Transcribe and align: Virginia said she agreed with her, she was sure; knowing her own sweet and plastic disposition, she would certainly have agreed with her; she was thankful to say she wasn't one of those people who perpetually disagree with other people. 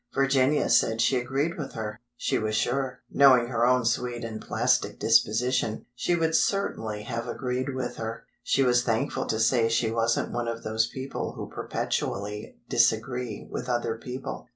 Virginia 0.15 0.67
said 0.67 0.99
she 0.99 1.15
agreed 1.15 1.59
with 1.59 1.73
her, 1.73 2.01
she 2.17 2.39
was 2.39 2.55
sure; 2.55 3.03
knowing 3.11 3.49
her 3.49 3.67
own 3.67 3.85
sweet 3.85 4.23
and 4.23 4.41
plastic 4.41 4.97
disposition, 4.97 5.85
she 5.93 6.15
would 6.15 6.33
certainly 6.35 7.03
have 7.03 7.27
agreed 7.27 7.75
with 7.75 7.97
her; 7.97 8.25
she 8.41 8.63
was 8.63 8.81
thankful 8.83 9.27
to 9.27 9.39
say 9.39 9.69
she 9.69 9.91
wasn't 9.91 10.31
one 10.31 10.47
of 10.47 10.63
those 10.63 10.87
people 10.87 11.33
who 11.33 11.47
perpetually 11.47 12.57
disagree 12.67 13.47
with 13.51 13.69
other 13.69 13.95
people. 13.95 14.49